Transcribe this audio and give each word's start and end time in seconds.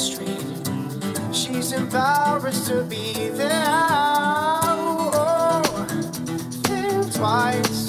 street. 0.00 0.40
She's 1.30 1.72
embarrassed 1.72 2.68
to 2.68 2.82
be 2.84 3.28
there. 3.28 3.66
Oh, 4.64 5.10
oh. 5.12 5.62
think 6.64 7.12
twice. 7.14 7.79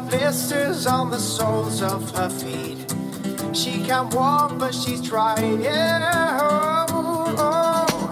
got 0.00 0.10
blisters 0.10 0.86
on 0.86 1.10
the 1.10 1.18
soles 1.18 1.80
of 1.80 2.10
her 2.16 2.28
feet. 2.28 2.78
She 3.56 3.82
can't 3.82 4.12
walk, 4.14 4.58
but 4.58 4.74
she's 4.74 5.00
trying. 5.00 5.62
Yeah, 5.62 6.86
oh, 6.90 7.34
oh. 7.38 8.08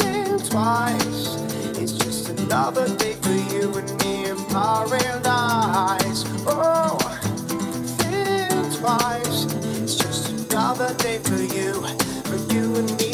think 0.00 0.50
twice. 0.50 1.36
It's 1.80 1.92
just 1.92 2.28
another 2.28 2.94
day 2.96 3.14
for 3.22 3.38
you 3.54 3.72
and 3.78 3.90
me 4.02 4.26
in 4.26 4.36
paradise. 4.46 6.24
Oh, 6.46 6.98
think 8.00 8.78
twice. 8.78 9.44
It's 9.80 9.94
just 9.94 10.28
another 10.50 10.92
day 10.94 11.18
for 11.18 11.40
you, 11.40 11.72
for 12.28 12.52
you 12.52 12.76
and 12.76 12.98
me. 12.98 13.07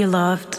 you 0.00 0.06
loved. 0.06 0.49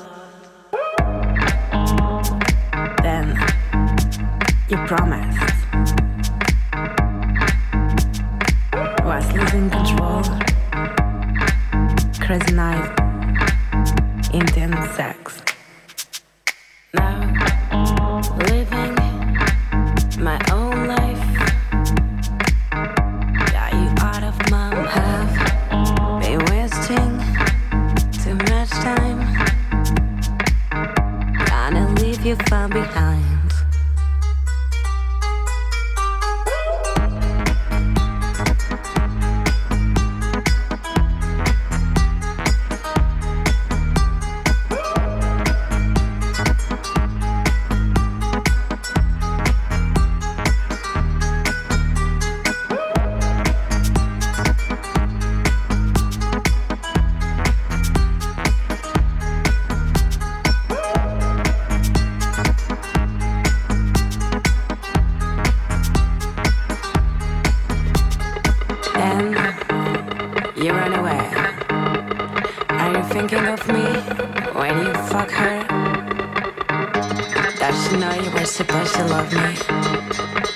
You 77.71 77.97
know 77.97 78.13
you 78.13 78.31
were 78.31 78.45
supposed 78.45 78.95
to 78.95 79.05
love 79.07 79.31
me 79.31 79.55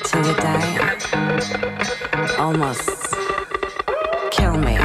till 0.03 0.25
you 0.27 0.35
die. 0.35 0.97
Almost 2.37 3.15
kill 4.31 4.57
me. 4.57 4.84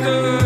Masters 0.00 0.41